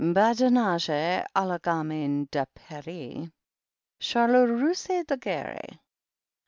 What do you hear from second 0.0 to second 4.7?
Badinage a la gamin de Paris. Charlotte